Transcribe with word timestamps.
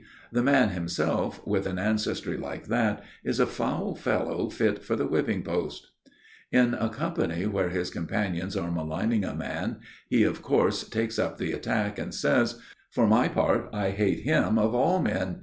The 0.31 0.41
man 0.41 0.69
himself, 0.69 1.45
with 1.45 1.67
an 1.67 1.77
ancestry 1.77 2.35
like 2.35 2.69
that, 2.69 3.03
is 3.23 3.39
a 3.39 3.45
foul 3.45 3.93
fellow 3.93 4.49
fit 4.49 4.83
for 4.83 4.95
the 4.95 5.05
whipping 5.05 5.43
post." 5.43 5.91
In 6.51 6.73
a 6.73 6.89
company 6.89 7.45
where 7.45 7.69
his 7.69 7.91
companions 7.91 8.57
are 8.57 8.71
maligning 8.71 9.23
a 9.23 9.35
man, 9.35 9.77
he 10.09 10.23
of 10.23 10.41
course 10.41 10.89
takes 10.89 11.19
up 11.19 11.37
the 11.37 11.51
attack 11.51 11.99
and 11.99 12.15
says: 12.15 12.59
"For 12.89 13.05
my 13.05 13.27
part 13.27 13.69
I 13.73 13.91
hate 13.91 14.21
him 14.21 14.57
of 14.57 14.73
all 14.73 14.99
men. 15.03 15.35